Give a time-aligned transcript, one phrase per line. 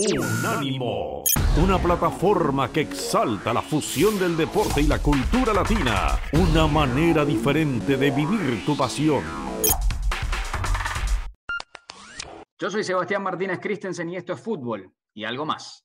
[0.00, 1.24] Unánimo,
[1.60, 7.96] una plataforma que exalta la fusión del deporte y la cultura latina, una manera diferente
[7.96, 9.24] de vivir tu pasión.
[12.60, 15.84] Yo soy Sebastián Martínez Christensen y esto es fútbol y algo más.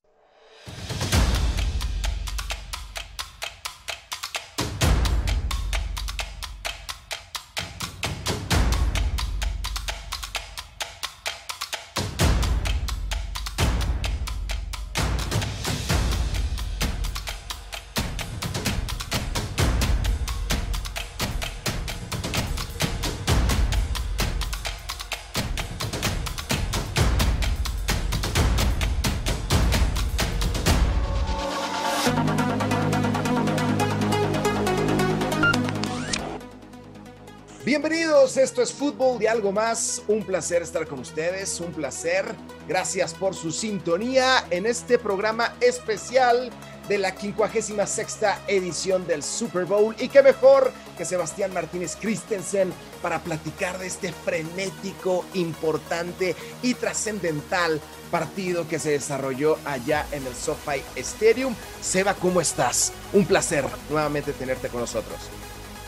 [38.38, 40.02] Esto es Fútbol y algo más.
[40.08, 42.26] Un placer estar con ustedes, un placer.
[42.68, 46.50] Gracias por su sintonía en este programa especial
[46.88, 49.96] de la 56 edición del Super Bowl.
[50.00, 57.80] Y qué mejor que Sebastián Martínez Christensen para platicar de este frenético, importante y trascendental
[58.10, 61.54] partido que se desarrolló allá en el SoFi Stadium.
[61.82, 62.94] Seba, ¿cómo estás?
[63.14, 65.20] Un placer nuevamente tenerte con nosotros.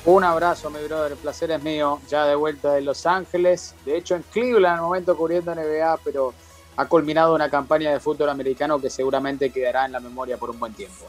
[0.06, 1.14] Un abrazo, mi brother.
[1.14, 2.00] El placer es mío.
[2.08, 3.74] Ya de vuelta de Los Ángeles.
[3.86, 6.32] De hecho, en Cleveland, en el momento cubriendo NBA, pero
[6.78, 10.60] ha culminado una campaña de fútbol americano que seguramente quedará en la memoria por un
[10.60, 11.06] buen tiempo.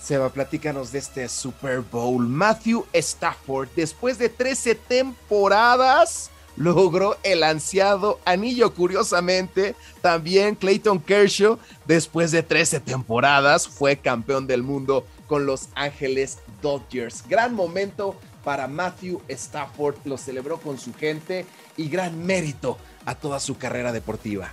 [0.00, 2.26] Seba, platícanos de este Super Bowl.
[2.26, 8.74] Matthew Stafford, después de 13 temporadas, logró el ansiado anillo.
[8.74, 16.38] Curiosamente, también Clayton Kershaw, después de 13 temporadas, fue campeón del mundo con Los Ángeles
[16.60, 17.22] Dodgers.
[17.28, 23.38] Gran momento para Matthew Stafford, lo celebró con su gente y gran mérito a toda
[23.38, 24.50] su carrera deportiva.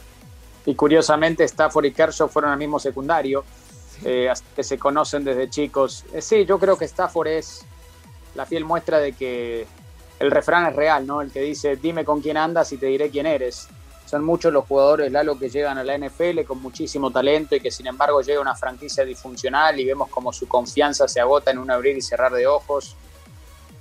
[0.65, 3.43] Y curiosamente, Stafford y Kershaw fueron al mismo secundario,
[4.03, 6.05] eh, que se conocen desde chicos.
[6.13, 7.65] Eh, sí, yo creo que Stafford es
[8.35, 9.65] la fiel muestra de que
[10.19, 11.21] el refrán es real, ¿no?
[11.21, 13.67] El que dice, dime con quién andas y te diré quién eres.
[14.05, 17.71] Son muchos los jugadores, Lalo, que llegan a la NFL con muchísimo talento y que
[17.71, 21.57] sin embargo llega a una franquicia disfuncional y vemos como su confianza se agota en
[21.57, 22.95] un abrir y cerrar de ojos.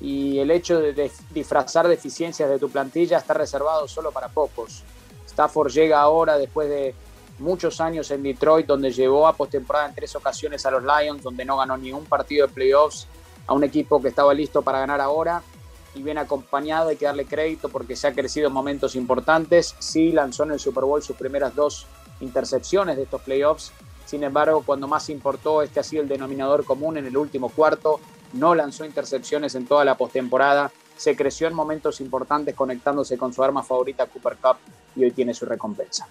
[0.01, 4.83] Y el hecho de disfrazar deficiencias de tu plantilla está reservado solo para pocos.
[5.27, 6.95] Stafford llega ahora después de
[7.39, 11.45] muchos años en Detroit, donde llevó a postemporada en tres ocasiones a los Lions, donde
[11.45, 13.06] no ganó ni un partido de playoffs,
[13.47, 15.43] a un equipo que estaba listo para ganar ahora
[15.94, 19.75] y bien acompañado, hay que darle crédito porque se ha crecido en momentos importantes.
[19.78, 21.87] Sí lanzó en el Super Bowl sus primeras dos
[22.21, 23.72] intercepciones de estos playoffs.
[24.05, 28.00] Sin embargo, cuando más importó, este ha sido el denominador común en el último cuarto.
[28.32, 30.71] No lanzó intercepciones en toda la postemporada.
[30.97, 34.56] Se creció en momentos importantes conectándose con su arma favorita, Cooper Cup,
[34.97, 36.09] y hoy tiene su recompensa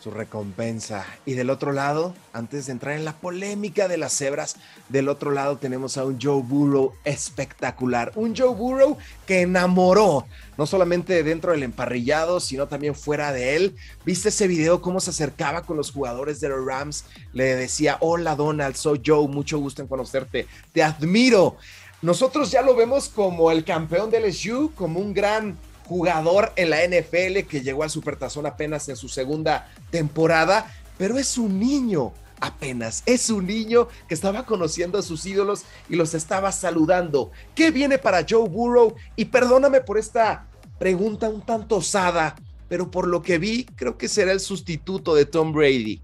[0.00, 1.04] su recompensa.
[1.26, 4.56] Y del otro lado, antes de entrar en la polémica de las cebras,
[4.88, 8.12] del otro lado tenemos a un Joe Burrow espectacular.
[8.14, 8.96] Un Joe Burrow
[9.26, 13.76] que enamoró, no solamente dentro del emparrillado, sino también fuera de él.
[14.04, 17.04] ¿Viste ese video cómo se acercaba con los jugadores de los Rams?
[17.32, 21.56] Le decía, hola Donald, soy Joe, mucho gusto en conocerte, te admiro.
[22.02, 25.58] Nosotros ya lo vemos como el campeón del LSU, como un gran
[25.90, 31.36] jugador en la NFL que llegó al Supertazón apenas en su segunda temporada, pero es
[31.36, 33.02] un niño apenas.
[33.06, 37.32] Es un niño que estaba conociendo a sus ídolos y los estaba saludando.
[37.56, 38.94] ¿Qué viene para Joe Burrow?
[39.16, 40.46] Y perdóname por esta
[40.78, 42.36] pregunta un tanto osada,
[42.68, 46.00] pero por lo que vi, creo que será el sustituto de Tom Brady.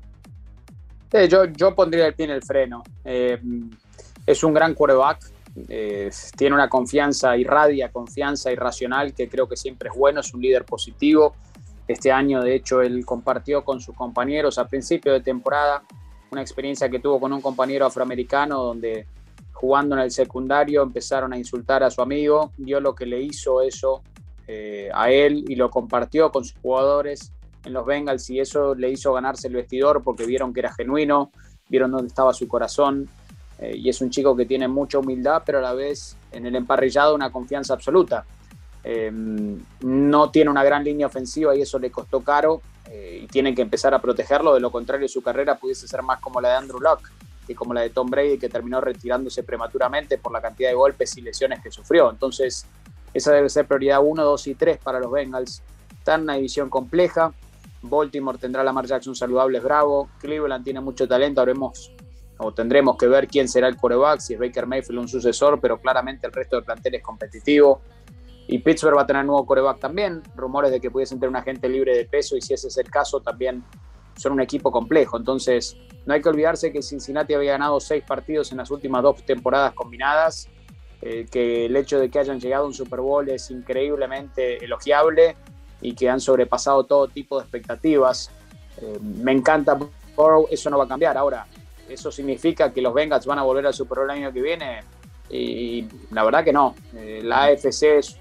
[1.29, 2.83] yo, yo pondría el pie en el freno.
[3.05, 3.41] Eh,
[4.27, 5.31] es un gran quarterback,
[5.69, 10.43] eh, tiene una confianza, irradia confianza irracional que creo que siempre es bueno, es un
[10.43, 11.35] líder positivo.
[11.89, 15.83] Este año, de hecho, él compartió con sus compañeros a principio de temporada
[16.31, 19.07] una experiencia que tuvo con un compañero afroamericano donde
[19.53, 23.63] jugando en el secundario empezaron a insultar a su amigo, vio lo que le hizo
[23.63, 24.03] eso
[24.47, 27.33] eh, a él y lo compartió con sus jugadores
[27.65, 31.31] en los Bengals y eso le hizo ganarse el vestidor porque vieron que era genuino,
[31.69, 33.09] vieron dónde estaba su corazón
[33.59, 36.55] eh, y es un chico que tiene mucha humildad, pero a la vez en el
[36.57, 38.25] emparrillado una confianza absoluta.
[38.85, 39.11] Eh,
[39.81, 43.63] no tiene una gran línea ofensiva y eso le costó caro eh, y tienen que
[43.63, 46.79] empezar a protegerlo, de lo contrario su carrera pudiese ser más como la de Andrew
[46.79, 47.11] Locke
[47.49, 51.17] que como la de Tom Brady que terminó retirándose prematuramente por la cantidad de golpes
[51.17, 52.11] y lesiones que sufrió.
[52.11, 52.67] Entonces
[53.15, 55.63] esa debe ser prioridad 1, 2 y 3 para los Bengals.
[55.99, 57.33] Están en una división compleja.
[57.83, 60.09] Baltimore tendrá a Lamar Jackson saludable, bravo.
[60.21, 61.41] Cleveland tiene mucho talento.
[61.41, 61.93] Haremos
[62.39, 65.81] o tendremos que ver quién será el coreback, si es Baker Mayfield un sucesor, pero
[65.81, 67.81] claramente el resto del plantel es competitivo.
[68.49, 71.69] Y Pittsburgh va a tener nuevo coreback también, rumores de que pudiesen tener un agente
[71.69, 73.65] libre de peso y si ese es el caso también
[74.17, 75.17] son un equipo complejo.
[75.17, 79.25] Entonces, no hay que olvidarse que Cincinnati había ganado seis partidos en las últimas dos
[79.25, 80.49] temporadas combinadas,
[81.03, 85.37] eh, que el hecho de que hayan llegado a un Super Bowl es increíblemente elogiable
[85.81, 88.31] y que han sobrepasado todo tipo de expectativas.
[88.81, 89.79] Eh, me encanta
[90.17, 91.19] Burrow, eso no va a cambiar.
[91.19, 91.47] Ahora,
[91.89, 94.81] ¿eso significa que los Bengals van a volver al Super Bowl el año que viene?
[95.31, 96.75] Y la verdad que no.
[96.95, 98.17] Eh, la AFC es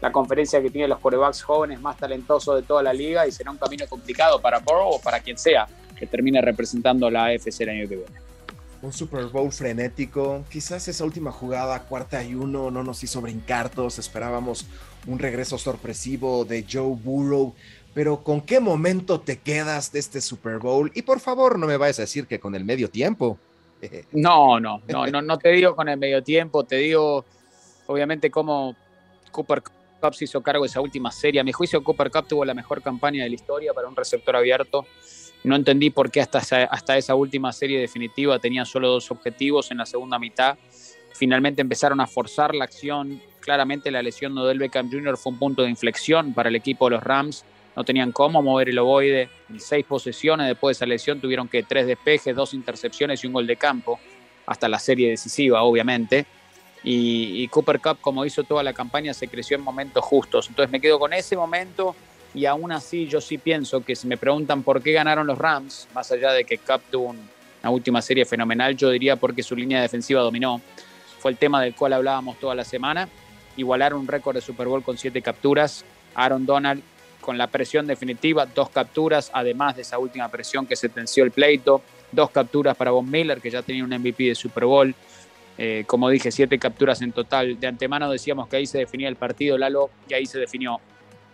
[0.00, 3.50] la conferencia que tiene los corebacks jóvenes más talentosos de toda la liga y será
[3.50, 5.66] un camino complicado para Burrow o para quien sea
[5.96, 8.12] que termine representando la AFC el año que viene.
[8.82, 13.70] Un Super Bowl frenético, quizás esa última jugada, cuarta y uno, no nos hizo brincar,
[13.70, 14.66] todos esperábamos
[15.06, 17.54] un regreso sorpresivo de Joe Burrow,
[17.96, 20.92] pero ¿con qué momento te quedas de este Super Bowl?
[20.94, 23.38] Y por favor, no me vayas a decir que con el medio tiempo.
[24.12, 27.24] No, no, no, no, no te digo con el medio tiempo, te digo
[27.86, 28.74] obviamente cómo
[29.30, 29.62] Cooper
[30.00, 31.40] Cup se hizo cargo de esa última serie.
[31.40, 34.36] A mi juicio, Cooper Cup tuvo la mejor campaña de la historia para un receptor
[34.36, 34.84] abierto.
[35.44, 39.70] No entendí por qué hasta esa, hasta esa última serie definitiva tenía solo dos objetivos
[39.70, 40.58] en la segunda mitad.
[41.14, 43.22] Finalmente empezaron a forzar la acción.
[43.40, 45.16] Claramente la lesión de Odell Beckham Jr.
[45.16, 47.44] fue un punto de inflexión para el equipo de los Rams.
[47.76, 49.28] No tenían cómo mover el ovoide.
[49.50, 53.34] En seis posesiones después de esa lesión tuvieron que tres despejes, dos intercepciones y un
[53.34, 54.00] gol de campo.
[54.46, 56.26] Hasta la serie decisiva, obviamente
[56.88, 60.48] y, Cooper Cup, como hizo toda la campaña, se creció en momentos justos.
[60.48, 61.96] Entonces me quedo con ese momento
[62.32, 65.88] y aún así yo sí pienso que si me preguntan por qué ganaron los Rams,
[65.94, 67.14] más allá de que Cup tuvo
[67.60, 70.60] una última serie fenomenal, yo diría porque su línea defensiva dominó.
[71.18, 73.08] Fue el tema del cual hablábamos toda la semana.
[73.56, 75.84] Igualaron un récord de Super Bowl con siete capturas.
[76.14, 76.84] Aaron Donald
[77.26, 81.32] con la presión definitiva, dos capturas, además de esa última presión que se tensió el
[81.32, 81.82] pleito,
[82.12, 84.94] dos capturas para Von Miller, que ya tenía un MVP de Super Bowl,
[85.58, 87.58] eh, como dije, siete capturas en total.
[87.58, 90.78] De antemano decíamos que ahí se definía el partido, Lalo, y ahí se definió.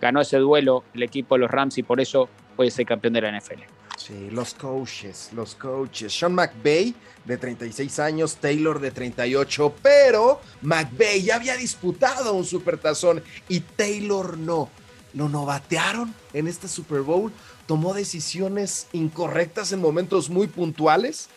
[0.00, 3.20] Ganó ese duelo el equipo de los Rams y por eso puede ser campeón de
[3.20, 3.60] la NFL.
[3.98, 6.10] Sí, los coaches, los coaches.
[6.10, 6.94] Sean McVay,
[7.26, 14.38] de 36 años, Taylor, de 38, pero McVay ya había disputado un supertazón y Taylor
[14.38, 14.70] no.
[15.14, 17.32] Lo novatearon en este Super Bowl,
[17.66, 21.28] tomó decisiones incorrectas en momentos muy puntuales.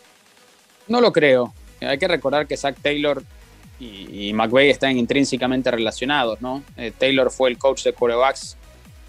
[0.88, 1.52] No lo creo.
[1.80, 3.22] Hay que recordar que Zach Taylor
[3.78, 6.62] y, McVay están intrínsecamente relacionados, ¿no?
[6.76, 8.56] Eh, Taylor fue el coach de quarterbacks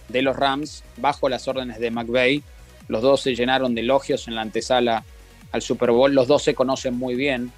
[0.10, 2.44] de los Rams bajo las órdenes de McVay.
[2.88, 5.04] Los dos se llenaron de elogios en la antesala
[5.52, 6.14] al Super Bowl.
[6.14, 7.52] Los dos se conocen muy bien.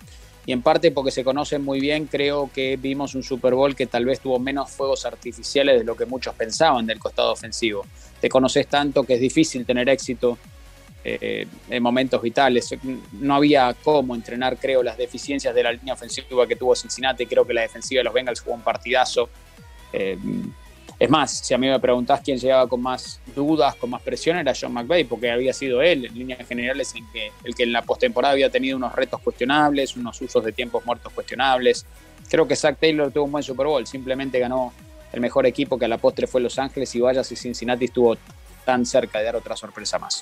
[0.49, 3.85] Y en parte porque se conocen muy bien, creo que vimos un Super Bowl que
[3.85, 7.85] tal vez tuvo menos fuegos artificiales de lo que muchos pensaban del costado ofensivo.
[8.19, 10.39] Te conoces tanto que es difícil tener éxito
[11.03, 12.75] eh, en momentos vitales.
[13.11, 17.27] No había cómo entrenar, creo, las deficiencias de la línea ofensiva que tuvo Cincinnati.
[17.27, 19.29] Creo que la defensiva de los Bengals jugó un partidazo.
[19.93, 20.17] Eh,
[20.97, 24.37] es más, si a mí me preguntás quién llegaba con más dudas, con más presión,
[24.37, 26.93] era John McVay, porque había sido él, en líneas generales,
[27.43, 31.13] el que en la postemporada había tenido unos retos cuestionables, unos usos de tiempos muertos
[31.13, 31.85] cuestionables.
[32.29, 34.73] Creo que Zach Taylor tuvo un buen Super Bowl, simplemente ganó
[35.11, 38.15] el mejor equipo que a la postre fue Los Ángeles y vaya si Cincinnati estuvo
[38.65, 40.21] tan cerca de dar otra sorpresa más.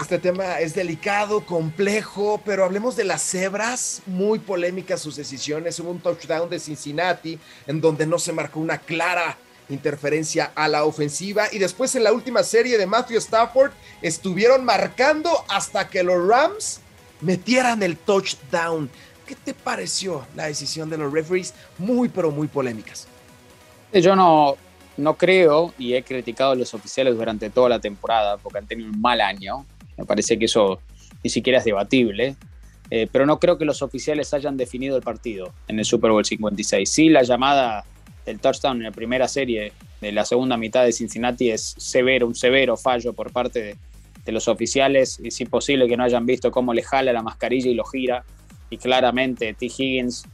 [0.00, 5.78] Este tema es delicado, complejo, pero hablemos de las cebras, muy polémicas sus decisiones.
[5.78, 9.36] Hubo un touchdown de Cincinnati en donde no se marcó una clara
[9.68, 15.30] interferencia a la ofensiva y después en la última serie de Matthew Stafford estuvieron marcando
[15.48, 16.80] hasta que los Rams
[17.20, 18.90] metieran el touchdown.
[19.26, 21.54] ¿Qué te pareció la decisión de los referees?
[21.78, 23.06] Muy, pero muy polémicas.
[23.92, 24.56] Yo no,
[24.96, 28.90] no creo, y he criticado a los oficiales durante toda la temporada porque han tenido
[28.90, 29.64] un mal año,
[29.96, 30.80] me parece que eso
[31.22, 32.36] ni siquiera es debatible.
[32.94, 36.26] Eh, pero no creo que los oficiales hayan definido el partido en el Super Bowl
[36.26, 36.90] 56.
[36.90, 37.86] Sí, la llamada
[38.24, 42.34] del touchdown en la primera serie de la segunda mitad de Cincinnati es severo, un
[42.34, 43.76] severo fallo por parte
[44.24, 45.20] de, los oficiales.
[45.24, 48.24] Es imposible que no hayan visto cómo le jala la mascarilla y lo gira.
[48.70, 49.66] Y claramente T.
[49.66, 50.24] Higgins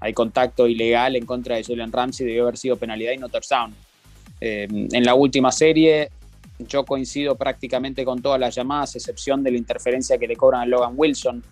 [0.00, 3.74] hay contacto ilegal en contra de Jalen Ramsey, debió haber sido penalidad y no touchdown.
[4.40, 6.10] Eh, en la última serie
[6.58, 10.66] yo coincido prácticamente con todas las llamadas, excepción de la interferencia que le cobran a
[10.66, 11.42] Logan Wilson,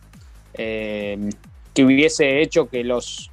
[0.54, 1.18] eh,
[1.72, 3.30] que hubiese hecho que los,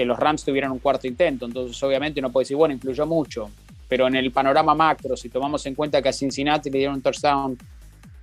[0.00, 1.44] que los Rams tuvieran un cuarto intento.
[1.44, 3.50] Entonces, obviamente, uno puede decir, bueno, influyó mucho.
[3.86, 7.02] Pero en el panorama macro, si tomamos en cuenta que a Cincinnati le dieron un
[7.02, 7.58] touchdown,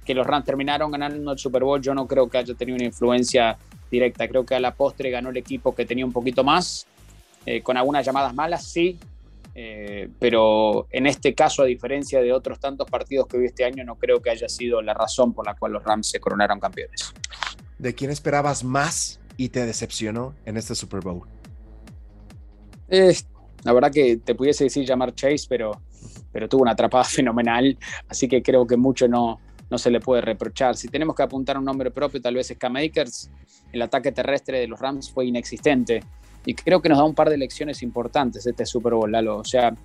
[0.03, 2.85] que los Rams terminaron ganando el Super Bowl, yo no creo que haya tenido una
[2.85, 3.59] influencia
[3.91, 4.27] directa.
[4.27, 6.87] Creo que a la postre ganó el equipo que tenía un poquito más.
[7.45, 8.97] Eh, con algunas llamadas malas, sí,
[9.53, 13.83] eh, pero en este caso, a diferencia de otros tantos partidos que vi este año,
[13.83, 17.13] no creo que haya sido la razón por la cual los Rams se coronaron campeones.
[17.77, 21.36] ¿De quién esperabas más y te decepcionó en este Super Bowl?
[22.89, 25.81] La verdad que te pudiese decir llamar Chase, pero,
[26.31, 27.77] pero tuvo una atrapada fenomenal,
[28.07, 29.39] así que creo que mucho no,
[29.69, 30.75] no se le puede reprochar.
[30.75, 33.29] Si tenemos que apuntar un nombre propio, tal vez es K-Makers.
[33.71, 36.01] El ataque terrestre de los Rams fue inexistente.
[36.45, 39.37] Y creo que nos da un par de lecciones importantes este Super Bowl, Lalo.
[39.37, 39.75] O sea,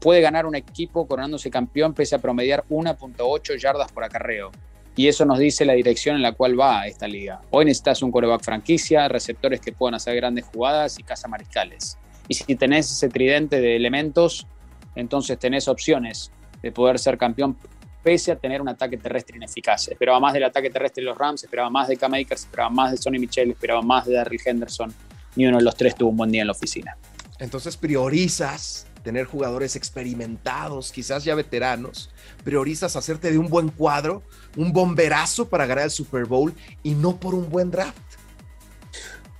[0.00, 4.50] puede ganar un equipo coronándose campeón pese a promediar 1.8 yardas por acarreo.
[4.96, 7.42] Y eso nos dice la dirección en la cual va esta liga.
[7.50, 11.98] Hoy necesitas un coreback franquicia, receptores que puedan hacer grandes jugadas y mariscales.
[12.28, 14.46] Y si tenés ese tridente de elementos,
[14.94, 17.58] entonces tenés opciones de poder ser campeón
[18.02, 19.88] pese a tener un ataque terrestre ineficaz.
[19.88, 22.96] Esperaba más del ataque terrestre de los Rams, esperaba más de K-Makers, esperaba más de
[22.96, 24.94] Sonny Michel, esperaba más de Darryl Henderson.
[25.34, 26.96] Ni uno de los tres tuvo un buen día en la oficina.
[27.38, 32.10] Entonces priorizas tener jugadores experimentados, quizás ya veteranos,
[32.42, 34.24] priorizas hacerte de un buen cuadro,
[34.56, 37.96] un bomberazo para ganar el Super Bowl y no por un buen draft.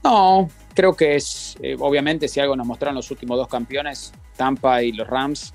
[0.05, 4.85] No, creo que es, eh, obviamente, si algo nos mostraron los últimos dos campeones, Tampa
[4.85, 5.53] y los Rams,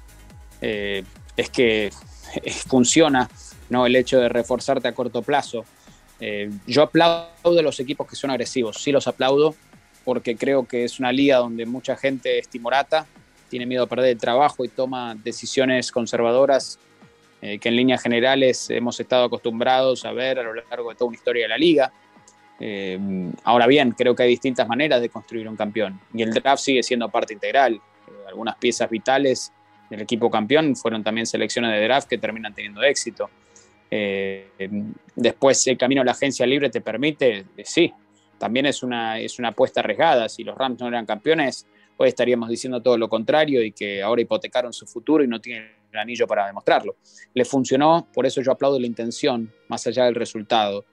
[0.59, 1.05] eh,
[1.37, 1.89] es que
[2.67, 3.29] funciona
[3.69, 3.85] ¿no?
[3.85, 5.63] el hecho de reforzarte a corto plazo.
[6.19, 9.55] Eh, yo aplaudo a los equipos que son agresivos, sí los aplaudo,
[10.03, 13.07] porque creo que es una liga donde mucha gente es timorata,
[13.51, 16.79] tiene miedo a perder el trabajo y toma decisiones conservadoras
[17.41, 21.09] eh, que en líneas generales hemos estado acostumbrados a ver a lo largo de toda
[21.09, 21.91] una historia de la liga.
[22.61, 22.97] Eh,
[23.43, 26.81] ahora bien, creo que hay distintas maneras de construir un campeón y el draft sigue
[26.81, 27.73] siendo parte integral.
[27.73, 29.51] Eh, algunas piezas vitales
[29.89, 33.29] del equipo campeón fueron también selecciones de draft que terminan teniendo éxito.
[35.13, 37.91] después el camino a la agencia libre te permite, sí,
[38.37, 40.29] también es una, es una apuesta arriesgada.
[40.29, 41.67] Si los Rams no eran campeones,
[41.97, 45.71] hoy estaríamos diciendo todo lo contrario y que ahora hipotecaron su futuro y no tienen
[45.91, 46.95] el anillo para demostrarlo.
[47.33, 50.85] Le funcionó, por eso yo aplaudo la intención, más allá del resultado.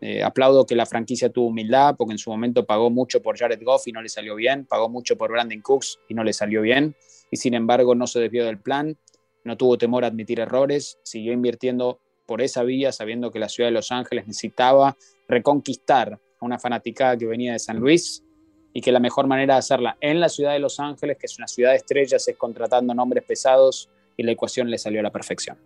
[0.00, 3.60] Eh, aplaudo que la franquicia tuvo humildad, porque en su momento pagó mucho por Jared
[3.62, 6.62] Goff y no le salió bien, pagó mucho por Brandon Cooks y no le salió
[6.62, 6.94] bien,
[7.30, 8.96] y sin embargo no se desvió del plan,
[9.44, 13.68] no tuvo temor a admitir errores, siguió invirtiendo por esa vía, sabiendo que la ciudad
[13.68, 18.22] de Los Ángeles necesitaba reconquistar a una fanaticada que venía de San Luis
[18.72, 21.38] y que la mejor manera de hacerla en la ciudad de Los Ángeles, que es
[21.38, 25.10] una ciudad de estrellas, es contratando nombres pesados y la ecuación le salió a la
[25.10, 25.56] perfección.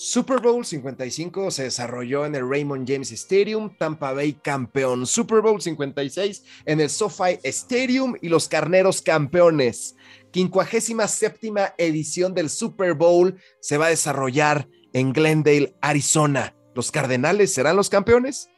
[0.00, 5.04] Super Bowl 55 se desarrolló en el Raymond James Stadium, Tampa Bay campeón.
[5.08, 9.96] Super Bowl 56 en el SoFi Stadium y los Carneros campeones.
[10.32, 16.54] 57 edición del Super Bowl se va a desarrollar en Glendale, Arizona.
[16.76, 18.50] ¿Los Cardenales serán los campeones?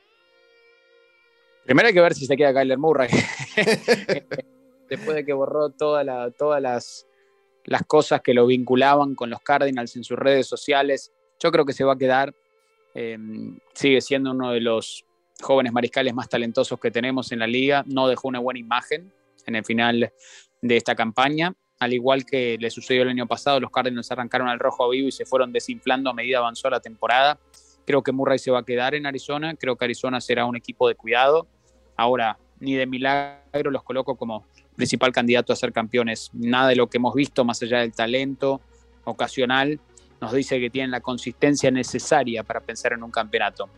[1.64, 3.08] Primero hay que ver si se queda Kyler Murray.
[4.88, 7.06] Después de que borró todas las,
[7.64, 11.72] las cosas que lo vinculaban con los Cardinals en sus redes sociales, yo creo que
[11.72, 12.34] se va a quedar.
[12.92, 15.04] Em, sigue siendo uno de los
[15.40, 17.84] jóvenes mariscales más talentosos que tenemos en la liga.
[17.86, 19.12] No dejó una buena imagen
[19.46, 20.12] en el final
[20.60, 21.54] de esta campaña.
[21.78, 25.12] Al igual que le sucedió el año pasado, los Cardinals arrancaron al rojo vivo y
[25.12, 27.38] se fueron desinflando a medida avanzó la temporada.
[27.90, 29.56] Creo que Murray se va a quedar en Arizona.
[29.58, 31.48] Creo que Arizona será un equipo de cuidado.
[31.96, 36.30] Ahora, ni de milagro los coloco como principal candidato a ser campeones.
[36.32, 38.60] Nada de lo que hemos visto, más allá del talento
[39.02, 39.80] ocasional,
[40.20, 43.68] nos dice que tienen la consistencia necesaria para pensar en un campeonato.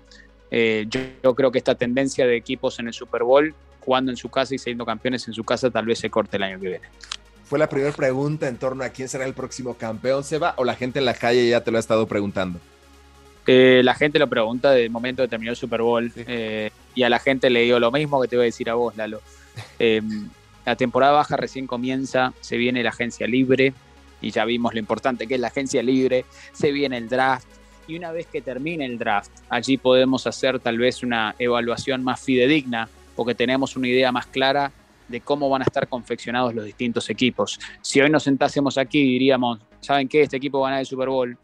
[0.51, 4.29] Eh, yo, creo que esta tendencia de equipos en el Super Bowl, jugando en su
[4.29, 6.87] casa y siendo campeones en su casa, tal vez se corte el año que viene.
[7.45, 10.75] Fue la primera pregunta en torno a quién será el próximo campeón, Seba, o la
[10.75, 12.61] gente en la calle ya te lo ha estado preguntando.
[13.47, 16.13] Eh, la gente lo pregunta desde el momento de terminar el Super Bowl.
[16.17, 18.75] Eh, y a la gente le digo lo mismo que te voy a decir a
[18.75, 19.21] vos, Lalo.
[19.79, 20.29] Em,
[20.65, 23.75] la temporada baja recién comienza, se viene la agencia libre,
[24.21, 27.49] y ya vimos lo importante que es la agencia libre, se viene el draft,
[27.89, 32.21] y una vez que termine el draft, allí podemos hacer tal vez una evaluación más
[32.21, 34.73] fidedigna, porque tenemos una idea más clara
[35.09, 37.59] de cómo van a estar confeccionados los distintos equipos.
[37.83, 40.23] Si hoy nos sentásemos aquí y diríamos, ¿saben qué?
[40.23, 41.37] Este equipo va a ganar el Super Bowl.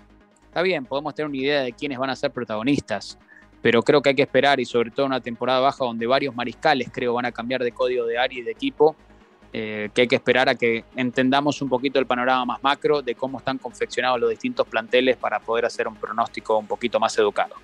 [0.48, 3.18] Está bien, podemos tener una idea de quiénes van a ser protagonistas,
[3.62, 6.88] pero creo que hay que esperar y sobre todo una temporada baja donde varios mariscales
[6.92, 8.96] creo van a cambiar de código de área y de equipo,
[9.52, 13.14] eh, que hay que esperar a que entendamos un poquito el panorama más macro de
[13.14, 17.54] cómo están confeccionados los distintos planteles para poder hacer un pronóstico un poquito más educado.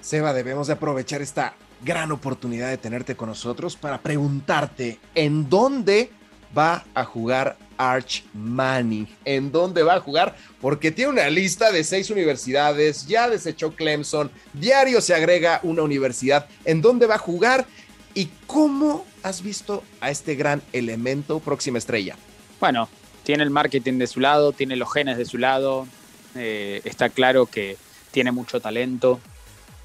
[0.00, 1.54] Seba, debemos de aprovechar esta
[1.84, 6.10] gran oportunidad de tenerte con nosotros para preguntarte en dónde
[6.56, 9.08] va a jugar Arch Manning.
[9.24, 10.36] ¿En dónde va a jugar?
[10.60, 16.46] Porque tiene una lista de seis universidades, ya desechó Clemson, diario se agrega una universidad.
[16.64, 17.66] ¿En dónde va a jugar?
[18.14, 22.16] ¿Y cómo has visto a este gran elemento próxima estrella?
[22.60, 22.88] Bueno,
[23.22, 25.86] tiene el marketing de su lado, tiene los genes de su lado,
[26.34, 27.76] eh, está claro que
[28.10, 29.20] tiene mucho talento.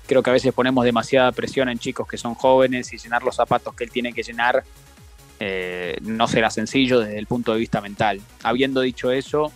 [0.07, 3.35] Creo que a veces ponemos demasiada presión en chicos que son jóvenes y llenar los
[3.35, 4.63] zapatos que él tiene que llenar
[5.39, 8.21] eh, no será sencillo desde el punto de vista mental.
[8.43, 9.51] Habiendo dicho eso,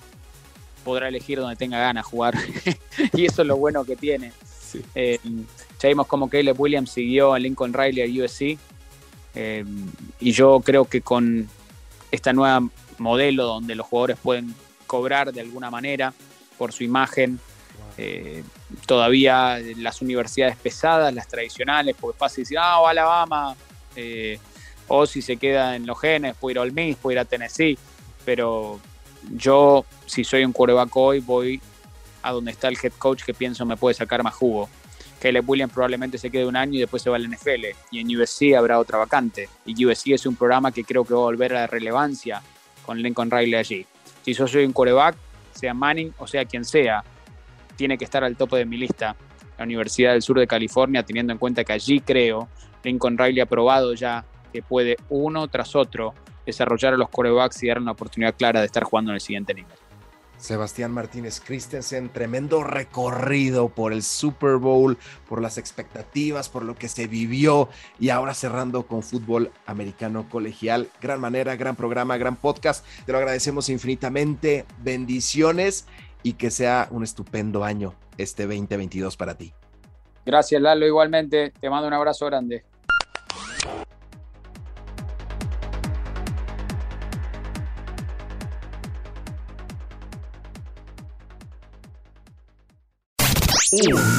[0.83, 2.35] podrá elegir donde tenga ganas jugar.
[3.13, 4.31] y eso es lo bueno que tiene.
[4.95, 5.19] Eh,
[5.79, 8.57] ya vimos como Caleb Williams siguió a Lincoln Riley a USC.
[9.35, 9.65] Eh,
[10.19, 11.47] y yo creo que con
[12.09, 12.67] esta nueva
[12.97, 14.55] modelo donde los jugadores pueden
[14.87, 16.13] cobrar de alguna manera
[16.57, 17.39] por su imagen,
[17.97, 18.43] eh,
[18.85, 23.55] todavía las universidades pesadas, las tradicionales, porque es fácil decir, ah, Alabama,
[24.87, 27.25] o si se queda en los genes, puede ir a Ole Miss, puede ir a
[27.25, 27.77] Tennessee,
[28.25, 28.79] pero
[29.31, 31.61] yo, si soy un quarterback hoy, voy
[32.23, 34.69] a donde está el head coach que pienso me puede sacar más jugo.
[35.19, 37.65] Caleb Williams probablemente se quede un año y después se va al NFL.
[37.91, 39.49] Y en USC habrá otra vacante.
[39.65, 42.41] Y USC es un programa que creo que va a volver a la relevancia
[42.85, 43.85] con Lincoln Riley allí.
[44.23, 45.15] Si yo soy un quarterback,
[45.53, 47.03] sea Manning o sea quien sea,
[47.75, 49.15] tiene que estar al tope de mi lista.
[49.57, 52.47] La Universidad del Sur de California, teniendo en cuenta que allí creo,
[52.83, 56.13] Lincoln Riley ha probado ya que puede uno tras otro
[56.45, 59.53] desarrollar a los corebacks y dar una oportunidad clara de estar jugando en el siguiente
[59.53, 59.73] nivel.
[60.37, 66.87] Sebastián Martínez Christensen, tremendo recorrido por el Super Bowl, por las expectativas, por lo que
[66.87, 70.89] se vivió y ahora cerrando con fútbol americano colegial.
[71.01, 72.85] Gran manera, gran programa, gran podcast.
[73.05, 74.65] Te lo agradecemos infinitamente.
[74.83, 75.87] Bendiciones
[76.21, 79.53] y que sea un estupendo año este 2022 para ti.
[80.25, 80.85] Gracias, Lalo.
[80.85, 82.63] Igualmente, te mando un abrazo grande.